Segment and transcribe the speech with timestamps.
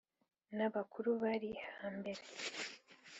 [0.57, 2.23] na bakuru bari hambere,